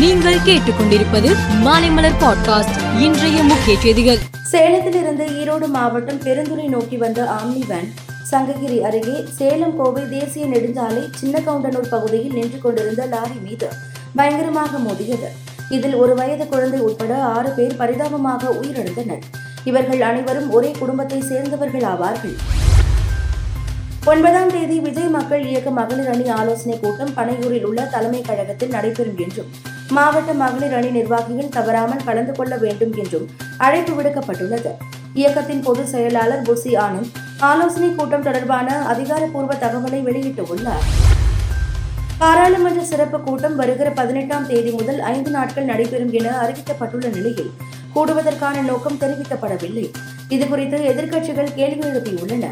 நீங்கள் 0.00 0.36
கேட்டுக்கொண்டிருப்பது 0.44 1.30
மாலைமலர் 1.64 2.16
பாட்காஸ்ட் 2.20 3.00
இன்றைய 3.00 3.42
முக்கிய 3.42 3.78
செய்திகள். 3.80 4.18
சேலத்திலிருந்து 4.52 5.24
ஈரோடு 5.26 5.66
மாவட்டம் 5.66 6.20
பெருந்துறை 6.20 6.68
நோக்கி 6.68 6.96
வந்த 6.96 7.24
ஆம்னி 7.24 7.66
வேன் 7.66 7.92
சங்ககிரி 8.22 8.82
அருகே 8.82 9.24
சேலம் 9.36 9.76
கோவை 9.76 10.08
தேசிய 10.08 10.46
நெடுஞ்சாலை 10.46 11.08
சின்ன 11.14 11.42
கவுண்டனூர் 11.46 11.88
பகுதியில் 11.90 12.32
நின்று 12.32 12.58
கொண்டிருந்த 12.58 13.06
லாரி 13.06 13.38
மீது 13.42 13.68
பயங்கரமாக 14.16 14.78
மோதியது. 14.78 15.28
இதில் 15.70 15.94
ஒரு 15.94 16.14
வயது 16.14 16.48
குழந்தை 16.48 16.80
உட்பட 16.80 17.22
ஆறு 17.22 17.50
பேர் 17.50 17.76
பரிதாபமாக 17.76 18.48
உயிரிழந்தனர். 18.48 19.22
இவர்கள் 19.64 20.00
அனைவரும் 20.00 20.50
ஒரே 20.50 20.70
குடும்பத்தை 20.70 21.20
சேர்ந்தவர்கள் 21.20 21.82
ஆவார்கள். 21.82 22.36
ஒன்பதாம் 24.04 24.50
தேதி 24.50 24.80
விஜய் 24.80 25.08
மக்கள் 25.08 25.46
இயக்க 25.46 25.70
மகளிர் 25.70 26.08
அணி 26.08 26.28
ஆலோசனை 26.28 26.80
கூட்டம் 26.80 27.14
பனையூரில் 27.16 27.62
உள்ள 27.62 27.82
தலைமை 27.82 28.22
கழகத்தில் 28.22 28.70
நடைபெறும் 28.70 29.16
என்றும் 29.16 29.50
மாவட்ட 29.90 30.32
மகளிர் 30.32 30.74
அணி 30.74 30.90
நிர்வாகிகள் 30.90 31.48
தவறாமல் 31.48 32.04
கலந்து 32.04 32.32
கொள்ள 32.32 32.56
வேண்டும் 32.56 32.92
என்றும் 32.92 33.28
அழைப்பு 33.58 34.02
விடுக்கப்பட்டுள்ளது. 34.02 34.68
இயக்கத்தின் 35.14 35.62
பொதுச் 35.62 35.86
செயலாளர் 35.86 36.42
புசி 36.42 36.76
ஆனந்த் 36.76 37.10
ஆலோசனைக் 37.38 37.98
கூட்டம் 37.98 38.22
தொடர்பான 38.22 38.86
அதிகாரப்பூர்வ 38.86 39.54
தகவலை 39.54 40.02
வெளியிட்டுள்ளார். 40.02 41.08
பாராளுமன்ற 42.18 42.84
சிறப்பு 42.84 43.20
கூட்டம் 43.20 43.56
வருகிற 43.56 43.90
பதினெட்டாம் 43.90 44.46
தேதி 44.46 44.70
முதல் 44.70 45.00
ஐந்து 45.00 45.30
நாட்கள் 45.30 45.64
நடைபெறும் 45.64 46.12
என 46.12 46.30
அறிவிக்கப்பட்டுள்ள 46.30 47.14
நிலையில் 47.14 47.52
கூடுவதற்கான 47.94 48.62
நோக்கம் 48.62 48.98
தெரிவிக்கப்படவில்லை. 49.00 49.90
இதுகுறித்து 50.28 50.78
எதிர்க்கட்சிகள் 50.92 51.54
கேள்வி 51.54 51.88
எழுப்பியுள்ளன. 51.88 52.46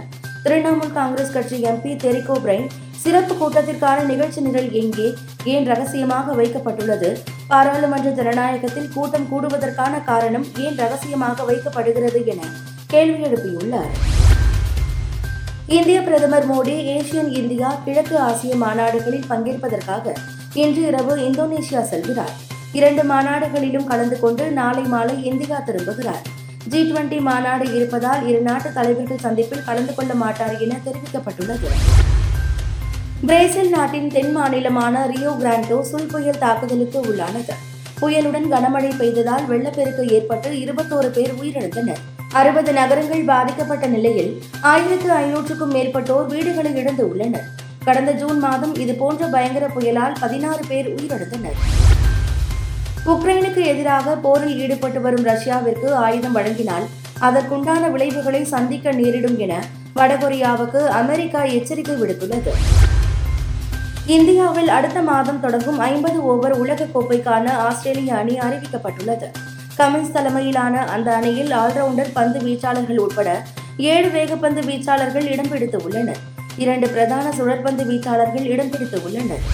திரிணாமுல் 0.45 0.93
காங்கிரஸ் 0.93 1.33
கட்சி 1.33 1.63
எம்பி 1.63 1.97
தெரிகோ 1.97 2.33
பிரைன் 2.33 2.67
சிறப்பு 3.09 3.35
கூட்டத்திற்கான 3.35 3.99
நிகழ்ச்சி 4.09 4.41
நிரல் 4.47 4.73
எங்கே? 4.81 5.07
ஏன் 5.53 5.67
ரகசியமாக 5.69 6.33
வைக்கப்பட்டுள்ளது? 6.41 7.11
பாராளுமன்ற 7.51 8.09
ஜனநாயகத்தில் 8.19 8.91
கூட்டம் 8.95 9.25
கூடுவதற்கான 9.31 9.95
காரணம் 10.09 10.45
ஏன் 10.65 10.77
ரகசியமாக 10.83 11.45
வைக்கப்படுகிறது 11.51 12.21
என 12.33 12.41
கேள்வி 12.93 13.21
எழுப்பியுள்ளார். 13.29 13.93
இந்திய 15.77 16.03
பிரதமர் 16.09 16.49
மோடி 16.51 16.75
ஏசியன் 16.97 17.31
இந்தியா 17.41 17.71
கிழக்கு 17.87 18.19
ஆசிய 18.27 18.53
மாநாடுகளில் 18.65 19.27
பங்கேற்பதற்காக 19.31 20.15
இன்று 20.65 20.83
இரவு 20.91 21.15
இந்தோனேஷியா 21.29 21.83
செல்கிறார். 21.93 22.35
இரண்டு 22.81 23.05
மாநாடுகளிலும் 23.13 23.89
கலந்து 23.93 24.19
கொண்டு 24.25 24.47
நாளை 24.61 24.85
மாலை 24.95 25.17
இந்தியா 25.33 25.61
திரும்புகிறார். 25.71 26.23
ஜி 26.73 26.83
டுவெண்டி 26.91 27.21
மாநாடு 27.31 27.67
இருப்பதால் 27.79 28.23
இரு 28.31 28.43
நாட்டு 28.51 28.71
தலைவர்கள் 28.79 29.25
சந்திப்பில் 29.27 29.67
கலந்து 29.71 29.95
கொள்ள 29.95 30.15
மாட்டார் 30.25 30.57
என 30.67 30.81
தெரிவிக்கப்பட்டுள்ளது. 30.89 31.71
பிரேசில் 33.27 33.71
நாட்டின் 33.75 34.11
தென் 34.15 34.33
மாநிலமான 34.35 35.01
ரியோ 35.13 35.31
கிராண்டோ 35.39 35.77
சுல் 35.89 36.11
புயல் 36.11 36.39
தாக்குதலுக்கு 36.43 36.99
உள்ளானது. 37.09 37.55
புயலுடன் 38.01 38.47
கனமழை 38.53 38.91
பெய்ததால் 39.01 39.47
வெள்ளப்பெருக்கு 39.51 40.03
ஏற்பட்டு 40.17 40.51
இருபத்தோரு 40.65 41.09
பேர் 41.17 41.33
உயிரிழந்தனர். 41.41 42.03
அறுபது 42.41 42.73
நகரங்கள் 42.73 43.25
பாதிக்கப்பட்ட 43.31 43.87
நிலையில் 43.95 44.31
ஆயிரத்து 44.73 45.11
ஐநூற்றுக்கும் 45.23 45.75
மேற்பட்டோர் 45.77 46.29
வீடுகளை 46.35 46.73
இழந்து 46.83 47.05
உள்ளனர். 47.11 47.49
கடந்த 47.87 48.13
ஜூன் 48.21 48.39
மாதம் 48.47 48.75
இதுபோன்ற 48.85 49.27
பயங்கர 49.35 49.67
புயலால் 49.77 50.15
பதினாறு 50.21 50.63
பேர் 50.69 50.91
உயிரிழந்தனர். 50.95 51.59
உக்ரைனுக்கு 53.15 53.65
எதிராக 53.73 54.17
போரில் 54.27 54.57
ஈடுபட்டு 54.65 55.03
வரும் 55.07 55.29
ரஷ்யாவிற்கு 55.33 55.91
ஆயுதம் 56.05 56.39
வழங்கினால் 56.39 56.87
அதற்குண்டான 57.29 57.91
விளைவுகளை 57.97 58.45
சந்திக்க 58.55 58.93
நேரிடும் 59.01 59.39
என 59.47 59.55
வடகொரியாவுக்கு 59.99 60.83
அமெரிக்கா 61.01 61.43
எச்சரிக்கை 61.59 61.97
விடுத்துள்ளது. 62.03 62.55
இந்தியாவில் 64.17 64.69
அடுத்த 64.69 65.01
மாதம் 65.03 65.41
தொடங்கும் 65.41 65.79
ஐம்பது 65.79 66.19
ஓவர் 66.25 66.55
உலகக்கோப்பைக்கான 66.63 67.51
ஆஸ்திரேலிய 67.51 68.15
அணி 68.15 68.35
அறிவிக்கப்பட்டுள்ளது. 68.39 69.27
கமின்ஸ் 69.79 70.13
தலைமையிலான 70.13 70.85
அந்த 70.85 71.17
அணியில் 71.17 71.51
ஆல்ரவுண்டர் 71.51 72.13
பந்து 72.13 72.39
வீச்சாளர்கள் 72.39 72.97
உட்பட 72.97 73.43
ஏழு 73.77 74.09
வேகப்பந்து 74.09 74.63
வீச்சாளர்கள் 74.69 75.27
இடம் 75.33 75.49
பிடித்து 75.49 75.81
உள்ளனர். 75.85 76.17
இரண்டு 76.57 76.89
பிரதான 76.89 77.27
சுழற்பந்து 77.29 77.85
வீச்சாளர்கள் 77.91 78.47
இடம் 78.55 78.71
பிடித்து 78.71 79.01
உள்ளனர். 79.05 79.45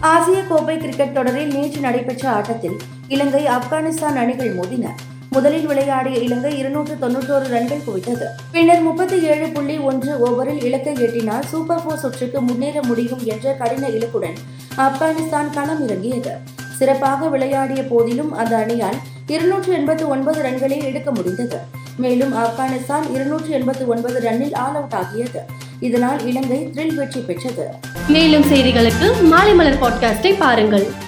ஆசிய 0.00 0.40
கோப்பை 0.48 0.78
கிரிக்கெட் 0.78 1.14
தொடரில் 1.14 1.54
நேற்று 1.54 1.80
நடைபெற்ற 1.80 2.30
ஆட்டத்தில் 2.30 2.76
இலங்கை 3.08 3.44
ஆப்கானிஸ்தான் 3.44 4.18
அணிகள் 4.24 4.56
மோதின. 4.56 4.86
முதலில் 5.30 5.66
விளையாடிய 5.66 6.18
இலங்கை 6.18 6.58
இருநூற்று 6.58 6.96
தொன்னூற்றோரு 7.00 7.48
ரன்கள் 7.48 7.84
குவித்தது. 7.86 8.26
பின்னர் 8.52 8.80
முப்பத்தி 8.80 9.22
ஏழு 9.22 9.48
புள்ளி 9.48 9.78
ஒன்று 9.78 10.12
ஓவரில் 10.26 10.64
இலக்கை 10.64 10.94
எட்டினால் 11.00 11.42
சூப்பர் 11.42 11.82
போர் 11.84 11.98
சுற்றுக்கு 11.98 12.40
முன்னேற 12.40 12.80
முடியும் 12.82 13.20
என்ற 13.24 13.52
கடின 13.52 13.88
இலக்குடன் 13.88 14.36
ஆப்கானிஸ்தான் 14.76 15.50
களம் 15.50 15.84
இறங்கியது. 15.84 16.30
சிறப்பாக 16.76 17.28
விளையாடிய 17.28 17.82
போதிலும் 17.82 18.32
அந்த 18.32 18.56
அணியால் 18.56 18.98
இருநூற்று 19.26 19.76
எண்பத்தி 19.76 20.06
ஒன்பது 20.06 20.42
ரன்களை 20.42 20.84
எடுக்க 20.84 21.10
முடிந்தது. 21.10 21.58
மேலும் 21.96 22.34
ஆப்கானிஸ்தான் 22.36 23.14
இருநூற்று 23.14 23.58
எண்பத்தி 23.58 23.86
ஒன்பது 23.86 24.20
ரன்னில் 24.20 24.54
ஆல் 24.54 24.74
அவுட் 24.74 24.92
ஆகியது. 24.92 25.40
இதனால் 25.80 26.26
இலங்கை 26.26 26.70
த்ரில் 26.74 26.94
வெற்றி 26.94 27.20
பெற்றது. 27.20 27.68
மேலும் 28.08 28.42
செய்திகளுக்கு 28.42 29.22
மாலை 29.22 29.54
மலர் 29.54 29.80
பாட்காஸ்டை 29.80 30.34
பாருங்கள். 30.38 31.06